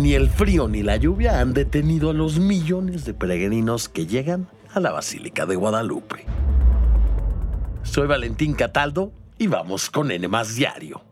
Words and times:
Ni 0.00 0.14
el 0.14 0.30
frío 0.30 0.66
ni 0.66 0.82
la 0.82 0.96
lluvia 0.96 1.40
han 1.40 1.52
detenido 1.52 2.08
a 2.08 2.14
los 2.14 2.38
millones 2.38 3.04
de 3.04 3.12
peregrinos 3.12 3.90
que 3.90 4.06
llegan 4.06 4.48
a 4.72 4.80
la 4.80 4.92
Basílica 4.92 5.44
de 5.44 5.56
Guadalupe. 5.56 6.24
Soy 7.82 8.06
Valentín 8.06 8.54
Cataldo 8.54 9.12
y 9.36 9.46
vamos 9.46 9.90
con 9.90 10.10
N 10.10 10.26
Diario. 10.56 11.02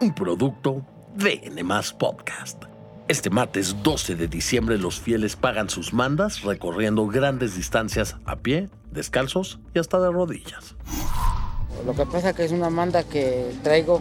Un 0.00 0.12
producto 0.12 0.84
de 1.14 1.40
N 1.44 1.62
Podcast. 1.96 2.64
Este 3.06 3.30
martes 3.30 3.80
12 3.80 4.16
de 4.16 4.26
diciembre 4.26 4.76
los 4.76 4.98
fieles 4.98 5.36
pagan 5.36 5.70
sus 5.70 5.92
mandas 5.92 6.42
recorriendo 6.42 7.06
grandes 7.06 7.54
distancias 7.54 8.16
a 8.24 8.34
pie, 8.34 8.70
descalzos 8.90 9.60
y 9.72 9.78
hasta 9.78 10.00
de 10.00 10.10
rodillas. 10.10 10.74
Lo 11.86 11.94
que 11.94 12.06
pasa 12.06 12.34
que 12.34 12.44
es 12.44 12.50
una 12.50 12.70
manda 12.70 13.04
que 13.04 13.52
traigo 13.62 14.00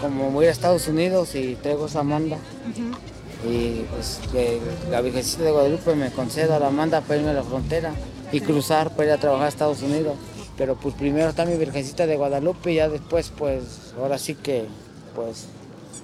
como 0.00 0.30
voy 0.30 0.46
a 0.46 0.50
Estados 0.50 0.88
Unidos 0.88 1.34
y 1.34 1.56
traigo 1.56 1.86
esa 1.86 2.02
manda. 2.02 2.38
Y 3.48 3.84
pues 3.90 4.20
que 4.32 4.60
la 4.90 5.00
Virgencita 5.00 5.44
de 5.44 5.52
Guadalupe 5.52 5.94
me 5.94 6.10
conceda 6.10 6.58
la 6.58 6.70
manda 6.70 7.00
para 7.00 7.20
irme 7.20 7.30
a 7.30 7.34
la 7.34 7.42
frontera 7.42 7.92
y 8.32 8.40
cruzar 8.40 8.90
para 8.90 9.04
ir 9.06 9.12
a 9.12 9.18
trabajar 9.18 9.46
a 9.46 9.48
Estados 9.48 9.82
Unidos. 9.82 10.16
Pero 10.56 10.76
pues 10.76 10.94
primero 10.94 11.28
está 11.28 11.44
mi 11.44 11.56
Virgencita 11.56 12.06
de 12.06 12.16
Guadalupe 12.16 12.72
y 12.72 12.76
ya 12.76 12.88
después 12.88 13.32
pues 13.36 13.92
ahora 13.98 14.18
sí 14.18 14.34
que 14.34 14.66
pues 15.14 15.48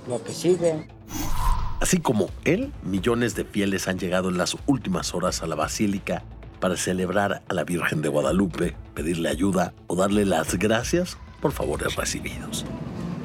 lo 0.09 0.23
que 0.23 0.33
sigue. 0.33 0.89
Así 1.81 1.99
como 1.99 2.29
él, 2.45 2.73
millones 2.85 3.35
de 3.35 3.45
fieles 3.45 3.89
han 3.89 3.99
llegado 3.99 4.29
en 4.29 4.39
las 4.39 4.57
últimas 4.67 5.15
horas 5.15 5.43
a 5.43 5.47
la 5.47 5.57
basílica 5.57 6.23
para 6.61 6.77
celebrar 6.77 7.43
a 7.49 7.55
la 7.55 7.65
Virgen 7.65 8.03
de 8.03 8.09
Guadalupe, 8.09 8.77
pedirle 8.95 9.31
ayuda 9.31 9.75
o 9.89 9.97
darle 9.97 10.25
las 10.25 10.57
gracias 10.57 11.17
por 11.41 11.51
favores 11.51 11.97
recibidos. 11.97 12.65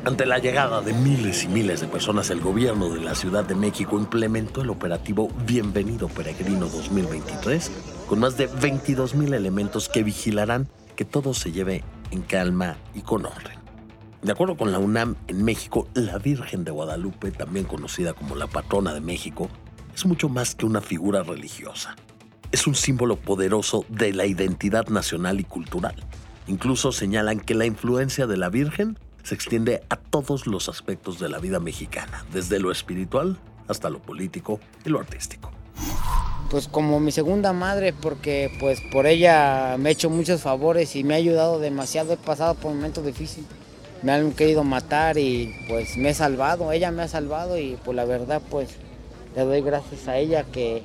Ante 0.05 0.25
la 0.25 0.39
llegada 0.39 0.81
de 0.81 0.93
miles 0.93 1.43
y 1.43 1.47
miles 1.47 1.81
de 1.81 1.87
personas, 1.87 2.29
el 2.29 2.39
gobierno 2.39 2.89
de 2.89 3.01
la 3.01 3.13
Ciudad 3.13 3.43
de 3.43 3.55
México 3.55 3.97
implementó 3.97 4.61
el 4.61 4.69
operativo 4.69 5.29
Bienvenido 5.45 6.07
Peregrino 6.07 6.67
2023 6.67 7.71
con 8.07 8.19
más 8.19 8.37
de 8.37 8.47
22 8.47 9.15
mil 9.15 9.33
elementos 9.33 9.89
que 9.89 10.03
vigilarán 10.03 10.69
que 10.95 11.03
todo 11.03 11.33
se 11.33 11.51
lleve 11.51 11.83
en 12.11 12.21
calma 12.21 12.77
y 12.95 13.01
con 13.01 13.25
orden. 13.25 13.57
De 14.21 14.31
acuerdo 14.31 14.55
con 14.55 14.71
la 14.71 14.79
UNAM, 14.79 15.15
en 15.27 15.43
México, 15.43 15.87
la 15.93 16.17
Virgen 16.17 16.63
de 16.63 16.71
Guadalupe, 16.71 17.31
también 17.31 17.65
conocida 17.65 18.13
como 18.13 18.35
la 18.35 18.47
patrona 18.47 18.93
de 18.93 19.01
México, 19.01 19.49
es 19.93 20.05
mucho 20.05 20.29
más 20.29 20.55
que 20.55 20.65
una 20.65 20.81
figura 20.81 21.23
religiosa. 21.23 21.95
Es 22.51 22.65
un 22.65 22.75
símbolo 22.75 23.17
poderoso 23.17 23.85
de 23.89 24.13
la 24.13 24.25
identidad 24.25 24.87
nacional 24.87 25.39
y 25.39 25.43
cultural. 25.43 25.95
Incluso 26.47 26.93
señalan 26.93 27.41
que 27.41 27.55
la 27.55 27.65
influencia 27.65 28.25
de 28.25 28.37
la 28.37 28.49
Virgen 28.49 28.97
se 29.27 29.35
extiende 29.35 29.83
a 29.89 29.97
todos 29.97 30.47
los 30.47 30.69
aspectos 30.69 31.19
de 31.19 31.27
la 31.27 31.39
vida 31.39 31.59
mexicana, 31.59 32.25
desde 32.31 32.61
lo 32.61 32.71
espiritual 32.71 33.37
hasta 33.67 33.89
lo 33.89 33.99
político 33.99 34.61
y 34.85 34.89
lo 34.89 35.01
artístico. 35.01 35.51
Pues 36.49 36.69
como 36.69 37.01
mi 37.01 37.11
segunda 37.11 37.51
madre, 37.51 37.91
porque 37.91 38.49
pues 38.57 38.79
por 38.89 39.05
ella 39.05 39.75
me 39.77 39.89
ha 39.89 39.91
hecho 39.91 40.09
muchos 40.09 40.39
favores 40.39 40.95
y 40.95 41.03
me 41.03 41.13
ha 41.13 41.17
ayudado 41.17 41.59
demasiado. 41.59 42.13
He 42.13 42.17
pasado 42.17 42.55
por 42.55 42.73
momentos 42.73 43.05
difíciles. 43.05 43.49
Me 44.01 44.13
han 44.13 44.31
querido 44.31 44.63
matar 44.63 45.17
y 45.17 45.53
pues 45.67 45.97
me 45.97 46.11
he 46.11 46.13
salvado. 46.13 46.71
Ella 46.71 46.91
me 46.91 47.03
ha 47.03 47.09
salvado 47.09 47.57
y 47.57 47.77
pues 47.83 47.97
la 47.97 48.05
verdad 48.05 48.41
pues 48.49 48.69
le 49.35 49.41
doy 49.41 49.61
gracias 49.61 50.07
a 50.07 50.15
ella 50.17 50.45
que 50.45 50.83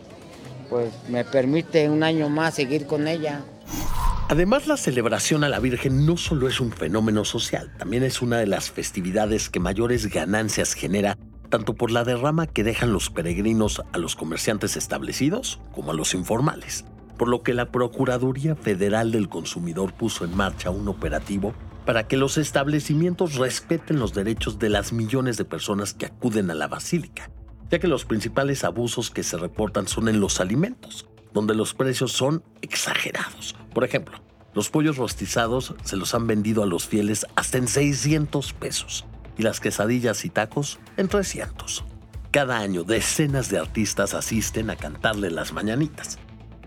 pues 0.69 0.93
me 1.09 1.25
permite 1.25 1.89
un 1.89 2.03
año 2.03 2.29
más 2.29 2.55
seguir 2.55 2.89
con 2.89 3.07
ella. 3.07 3.45
Además, 4.29 4.67
la 4.67 4.77
celebración 4.77 5.45
a 5.45 5.49
la 5.49 5.61
Virgen 5.61 6.07
no 6.07 6.17
solo 6.17 6.49
es 6.49 6.61
un 6.61 6.73
fenómeno 6.73 7.25
social, 7.25 7.71
también 7.77 8.03
es 8.03 8.23
una 8.23 8.39
de 8.39 8.47
las 8.47 8.71
festividades 8.71 9.51
que 9.51 9.61
mayores 9.61 10.07
ganancias 10.07 10.73
genera, 10.73 11.19
tanto 11.51 11.75
por 11.75 11.91
la 11.91 12.05
derrama 12.05 12.47
que 12.47 12.65
dejan 12.65 12.93
los 12.93 13.11
peregrinos 13.11 13.83
a 13.93 13.99
los 13.99 14.17
comerciantes 14.17 14.77
establecidos 14.77 15.61
como 15.75 15.91
a 15.91 15.95
los 15.95 16.15
informales, 16.15 16.87
por 17.19 17.29
lo 17.29 17.43
que 17.43 17.53
la 17.53 17.71
Procuraduría 17.71 18.57
Federal 18.57 19.13
del 19.13 19.29
Consumidor 19.29 19.93
puso 19.93 20.25
en 20.25 20.35
marcha 20.35 20.71
un 20.71 20.89
operativo 20.89 21.53
para 21.85 22.07
que 22.07 22.17
los 22.17 22.39
establecimientos 22.39 23.35
respeten 23.35 23.99
los 23.99 24.15
derechos 24.15 24.59
de 24.59 24.71
las 24.71 24.95
millones 24.95 25.37
de 25.37 25.45
personas 25.45 25.93
que 25.93 26.07
acuden 26.07 26.51
a 26.51 26.55
la 26.55 26.69
basílica, 26.69 27.31
ya 27.71 27.81
que 27.81 27.89
los 27.89 28.07
principales 28.07 28.65
abusos 28.65 29.11
que 29.11 29.25
se 29.25 29.37
reportan 29.37 29.89
son 29.89 30.09
en 30.09 30.21
los 30.21 30.41
alimentos, 30.41 31.07
donde 31.33 31.55
los 31.55 31.75
precios 31.75 32.13
son 32.13 32.43
exagerados. 32.61 33.55
Por 33.75 33.85
ejemplo, 33.85 34.19
los 34.55 34.69
pollos 34.69 34.97
rostizados 34.97 35.75
se 35.83 35.97
los 35.97 36.15
han 36.15 36.27
vendido 36.27 36.63
a 36.63 36.67
los 36.67 36.87
fieles 36.87 37.27
hasta 37.37 37.59
en 37.59 37.69
600 37.69 38.53
pesos 38.53 39.07
y 39.39 39.43
las 39.43 39.61
quesadillas 39.61 40.25
y 40.25 40.31
tacos 40.31 40.79
en 40.97 41.09
300. 41.09 41.85
Cada 42.31 42.59
año 42.59 42.85
decenas 42.85 43.51
de 43.51 43.59
artistas 43.59 44.15
asisten 44.15 44.71
a 44.71 44.77
cantarle 44.77 45.31
las 45.31 45.53
mañanitas, 45.53 46.19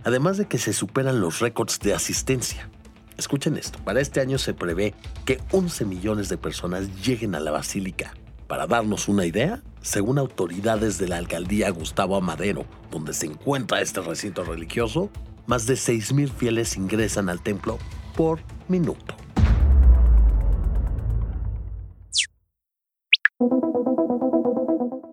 además 0.03 0.37
de 0.37 0.47
que 0.47 0.57
se 0.57 0.73
superan 0.73 1.21
los 1.21 1.39
récords 1.39 1.79
de 1.79 1.93
asistencia. 1.93 2.69
Escuchen 3.17 3.57
esto, 3.57 3.79
para 3.79 4.01
este 4.01 4.19
año 4.19 4.37
se 4.37 4.53
prevé 4.53 4.93
que 5.25 5.39
11 5.51 5.85
millones 5.85 6.29
de 6.29 6.37
personas 6.37 7.03
lleguen 7.03 7.33
a 7.33 7.39
la 7.39 7.51
basílica. 7.51 8.13
Para 8.47 8.67
darnos 8.67 9.07
una 9.07 9.25
idea, 9.25 9.63
según 9.85 10.17
autoridades 10.17 10.97
de 10.97 11.07
la 11.07 11.17
alcaldía 11.17 11.69
Gustavo 11.69 12.15
Amadero, 12.15 12.65
donde 12.89 13.13
se 13.13 13.27
encuentra 13.27 13.81
este 13.81 14.01
recinto 14.01 14.43
religioso, 14.43 15.11
más 15.45 15.67
de 15.67 15.75
6.000 15.75 16.29
fieles 16.29 16.75
ingresan 16.75 17.29
al 17.29 17.41
templo 17.41 17.77
por 18.15 18.39
minuto. 18.67 19.15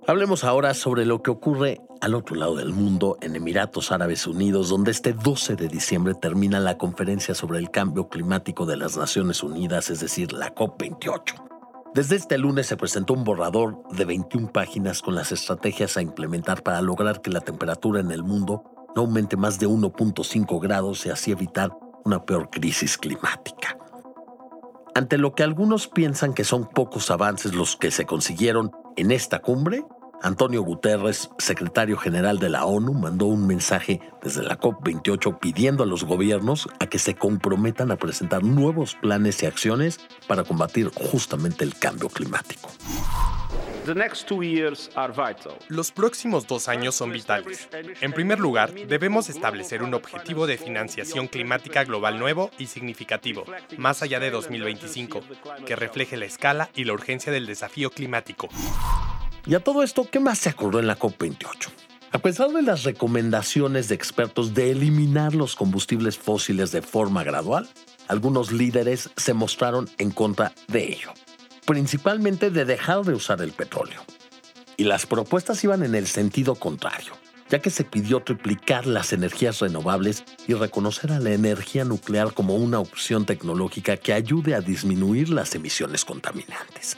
Hablemos 0.07 0.43
ahora 0.43 0.73
sobre 0.73 1.05
lo 1.05 1.23
que 1.23 1.31
ocurre 1.31 1.81
al 2.01 2.15
otro 2.15 2.35
lado 2.35 2.57
del 2.57 2.73
mundo, 2.73 3.19
en 3.21 3.37
Emiratos 3.37 3.93
Árabes 3.93 4.27
Unidos, 4.27 4.71
donde 4.71 4.91
este 4.91 5.13
12 5.13 5.55
de 5.55 5.69
diciembre 5.69 6.15
termina 6.15 6.61
la 6.61 6.79
conferencia 6.79 7.35
sobre 7.35 7.59
el 7.59 7.71
cambio 7.71 8.09
climático 8.09 8.65
de 8.65 8.79
las 8.79 8.97
Naciones 8.97 9.43
Unidas, 9.43 9.91
es 9.91 10.01
decir, 10.01 10.33
la 10.33 10.55
COP28. 10.55 11.52
Desde 11.95 12.17
este 12.17 12.39
lunes 12.39 12.67
se 12.67 12.79
presentó 12.79 13.13
un 13.13 13.23
borrador 13.23 13.83
de 13.91 14.07
21 14.07 14.51
páginas 14.51 15.03
con 15.03 15.15
las 15.15 15.31
estrategias 15.31 15.99
a 15.99 16.03
implementar 16.03 16.63
para 16.63 16.81
lograr 16.81 17.21
que 17.21 17.29
la 17.29 17.43
temperatura 17.43 18.01
en 18.01 18.11
el 18.11 18.23
mundo 18.23 18.65
no 18.97 19.03
aumente 19.03 19.37
más 19.37 19.59
de 19.59 19.69
1.5 19.69 20.59
grados 20.59 21.05
y 21.05 21.11
así 21.11 21.33
evitar 21.33 21.71
una 22.07 22.25
peor 22.25 22.49
crisis 22.49 22.97
climática. 22.97 23.77
Ante 24.95 25.19
lo 25.19 25.35
que 25.35 25.43
algunos 25.43 25.87
piensan 25.87 26.33
que 26.33 26.45
son 26.45 26.67
pocos 26.67 27.11
avances 27.11 27.55
los 27.55 27.77
que 27.77 27.91
se 27.91 28.07
consiguieron 28.07 28.71
en 28.97 29.11
esta 29.11 29.41
cumbre, 29.41 29.85
Antonio 30.23 30.63
Guterres, 30.63 31.31
secretario 31.39 31.97
general 31.97 32.39
de 32.39 32.49
la 32.49 32.65
ONU, 32.65 32.93
mandó 32.93 33.27
un 33.27 33.47
mensaje 33.47 34.01
desde 34.23 34.45
la 34.45 34.59
COP28 34.59 35.41
pidiendo 35.41 35.83
a 35.83 35.87
los 35.87 36.05
gobiernos 36.05 36.69
a 36.79 36.87
que 36.87 37.01
se 37.01 37.17
comprometan 37.17 37.91
a 37.91 37.97
presentar 37.97 38.45
nuevos 38.45 38.95
planes 38.95 39.43
y 39.43 39.47
acciones 39.47 39.99
para 40.29 40.45
combatir 40.45 40.91
justamente 40.95 41.65
el 41.65 41.77
cambio 41.77 42.09
climático. 42.09 42.71
Los 45.69 45.91
próximos 45.91 46.47
dos 46.47 46.69
años 46.69 46.95
son 46.95 47.11
vitales. 47.11 47.69
En 48.01 48.13
primer 48.13 48.39
lugar, 48.39 48.73
debemos 48.73 49.29
establecer 49.29 49.83
un 49.83 49.93
objetivo 49.93 50.47
de 50.47 50.57
financiación 50.57 51.27
climática 51.27 51.83
global 51.83 52.21
nuevo 52.21 52.53
y 52.59 52.67
significativo, 52.69 53.45
más 53.77 54.03
allá 54.03 54.21
de 54.21 54.31
2025, 54.31 55.21
que 55.67 55.75
refleje 55.75 56.17
la 56.17 56.27
escala 56.27 56.71
y 56.77 56.85
la 56.85 56.93
urgencia 56.93 57.33
del 57.33 57.47
desafío 57.47 57.91
climático. 57.91 58.49
Y 59.45 59.55
a 59.55 59.61
todo 59.61 59.83
esto, 59.83 60.09
¿qué 60.09 60.21
más 60.21 60.39
se 60.39 60.51
acordó 60.51 60.79
en 60.79 60.87
la 60.87 60.99
COP28? 60.99 61.69
A 62.13 62.19
pesar 62.19 62.51
de 62.51 62.63
las 62.63 62.85
recomendaciones 62.85 63.89
de 63.89 63.97
expertos 63.97 64.55
de 64.55 64.71
eliminar 64.71 65.35
los 65.35 65.57
combustibles 65.57 66.17
fósiles 66.17 66.71
de 66.71 66.81
forma 66.81 67.25
gradual, 67.25 67.69
algunos 68.07 68.53
líderes 68.53 69.11
se 69.17 69.35
mostraron 69.35 69.91
en 69.99 70.13
contra 70.13 70.53
de 70.69 70.93
ello, 70.93 71.13
principalmente 71.67 72.51
de 72.51 72.65
dejar 72.65 73.05
de 73.05 73.15
usar 73.15 73.41
el 73.43 73.51
petróleo. 73.53 74.03
Y 74.77 74.85
las 74.85 75.07
propuestas 75.07 75.65
iban 75.65 75.83
en 75.83 75.97
el 75.97 76.07
sentido 76.07 76.55
contrario, 76.55 77.15
ya 77.49 77.59
que 77.59 77.71
se 77.71 77.83
pidió 77.83 78.21
triplicar 78.21 78.87
las 78.87 79.13
energías 79.13 79.59
renovables 79.59 80.23
y 80.47 80.55
reconocer 80.55 81.11
a 81.11 81.19
la 81.19 81.33
energía 81.33 81.85
nuclear 81.85 82.33
como 82.33 82.55
una 82.55 82.79
opción 82.79 83.27
tecnológica 83.27 83.97
que 83.97 84.13
ayude 84.13 84.55
a 84.55 84.61
disminuir 84.61 85.31
las 85.31 85.55
emisiones 85.57 86.05
contaminantes. 86.05 86.97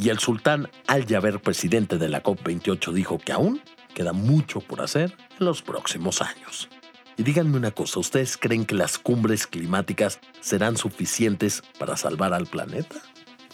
Y 0.00 0.08
el 0.08 0.18
sultán 0.18 0.70
Al-Jaber, 0.86 1.42
presidente 1.42 1.98
de 1.98 2.08
la 2.08 2.22
COP28, 2.22 2.90
dijo 2.94 3.18
que 3.18 3.32
aún 3.32 3.60
queda 3.94 4.14
mucho 4.14 4.60
por 4.60 4.80
hacer 4.80 5.14
en 5.38 5.44
los 5.44 5.60
próximos 5.60 6.22
años. 6.22 6.70
Y 7.18 7.22
díganme 7.22 7.58
una 7.58 7.70
cosa, 7.70 8.00
¿ustedes 8.00 8.38
creen 8.38 8.64
que 8.64 8.74
las 8.74 8.96
cumbres 8.98 9.46
climáticas 9.46 10.18
serán 10.40 10.78
suficientes 10.78 11.62
para 11.78 11.98
salvar 11.98 12.32
al 12.32 12.46
planeta? 12.46 12.96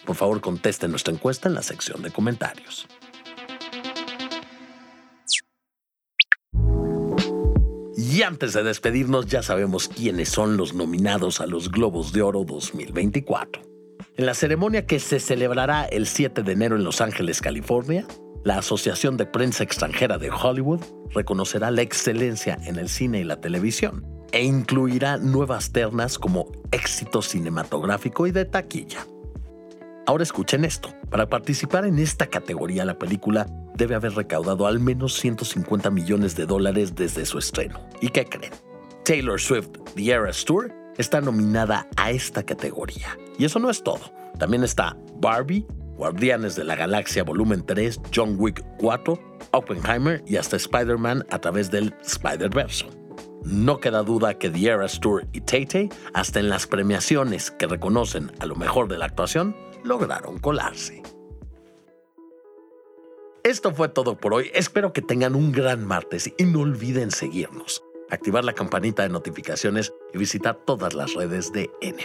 Por 0.05 0.15
favor, 0.15 0.41
contesten 0.41 0.93
nuestra 0.93 1.13
encuesta 1.13 1.49
en 1.49 1.57
la 1.57 1.63
sección 1.63 2.01
de 2.01 2.13
comentarios. 2.13 2.87
Y 7.97 8.23
antes 8.23 8.53
de 8.53 8.63
despedirnos, 8.63 9.27
ya 9.27 9.43
sabemos 9.43 9.89
quiénes 9.89 10.29
son 10.29 10.57
los 10.57 10.75
nominados 10.75 11.41
a 11.41 11.47
los 11.47 11.73
Globos 11.73 12.13
de 12.13 12.23
Oro 12.23 12.45
2024. 12.45 13.76
En 14.19 14.25
la 14.25 14.33
ceremonia 14.33 14.87
que 14.87 14.99
se 14.99 15.21
celebrará 15.21 15.85
el 15.85 16.07
7 16.07 16.43
de 16.43 16.53
enero 16.53 16.77
en 16.77 16.85
Los 16.85 17.03
Ángeles, 17.03 17.43
California, 17.43 18.07
La 18.45 18.57
Asociación 18.57 19.19
de 19.19 19.27
Prensa 19.27 19.63
Extranjera 19.63 20.17
de 20.17 20.31
Hollywood 20.31 20.81
reconocerá 21.15 21.71
la 21.71 21.83
excelencia 21.83 22.57
en 22.65 22.77
el 22.77 22.89
cine 22.89 23.21
y 23.21 23.25
la 23.25 23.43
televisión 23.43 24.07
e 24.33 24.43
incluirá 24.43 25.19
nuevas 25.19 25.71
ternas 25.71 26.19
como 26.19 26.51
éxito 26.73 27.21
cinematográfico 27.21 28.27
y 28.27 28.31
de 28.31 28.47
taquilla. 28.47 29.07
Ahora 30.07 30.23
escuchen 30.23 30.65
esto. 30.65 30.95
Para 31.11 31.29
participar 31.29 31.85
en 31.85 31.99
esta 31.99 32.27
categoría, 32.27 32.87
la 32.87 32.99
película 32.99 33.47
debe 33.75 33.97
haber 33.97 34.15
recaudado 34.15 34.67
al 34.67 34.81
menos 34.81 35.13
150 35.21 35.91
millones 35.91 36.35
de 36.37 36.47
dólares 36.47 36.95
desde 36.95 37.27
su 37.27 37.37
estreno. 37.37 37.81
¿Y 38.01 38.09
qué 38.09 38.25
creen? 38.25 38.53
Taylor 39.05 39.39
Swift 39.39 39.69
The 39.95 40.11
Eras 40.11 40.43
Tour 40.47 40.73
está 40.97 41.21
nominada 41.21 41.87
a 41.97 42.13
esta 42.13 42.43
categoría. 42.45 43.19
Y 43.39 43.45
eso 43.45 43.59
no 43.59 43.71
es 43.71 43.83
todo. 43.83 44.01
También 44.39 44.65
está 44.65 44.97
Barbie, 45.17 45.67
Guardianes 45.97 46.57
de 46.57 46.65
la 46.65 46.77
Galaxia 46.77 47.25
Volumen 47.25 47.65
3, 47.65 48.01
John 48.15 48.37
Wick 48.39 48.65
4, 48.79 49.19
Oppenheimer 49.53 50.23
y 50.27 50.37
hasta 50.37 50.57
Spider-Man 50.57 51.27
a 51.31 51.39
través 51.39 51.71
del 51.71 51.95
Spider-Verse. 52.03 52.87
No 53.45 53.79
queda 53.79 54.03
duda 54.03 54.35
que 54.35 54.51
The 54.51 54.69
Eras 54.69 55.01
y 55.33 55.41
Tay 55.41 55.89
hasta 56.15 56.41
en 56.41 56.49
las 56.49 56.67
premiaciones 56.67 57.51
que 57.53 57.67
reconocen 57.67 58.33
a 58.41 58.47
lo 58.47 58.57
mejor 58.57 58.89
de 58.89 58.99
la 58.99 59.07
actuación, 59.07 59.57
lograron 59.85 60.39
colarse. 60.39 61.03
Esto 63.45 63.73
fue 63.73 63.89
todo 63.89 64.17
por 64.17 64.35
hoy. 64.35 64.51
Espero 64.55 64.93
que 64.93 65.01
tengan 65.01 65.37
un 65.37 65.53
gran 65.53 65.87
martes 65.87 66.33
y 66.37 66.45
no 66.45 66.63
olviden 66.63 67.13
seguirnos, 67.13 67.85
activar 68.11 68.45
la 68.45 68.53
campanita 68.53 69.05
de 69.05 69.11
notificaciones 69.11 69.95
y 70.13 70.19
visitar 70.19 70.57
todas 70.67 70.95
las 70.95 71.15
redes 71.15 71.53
de 71.53 71.71
N. 71.81 72.05